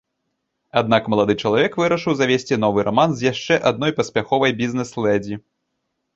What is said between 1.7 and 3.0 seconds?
вырашыў завесці новы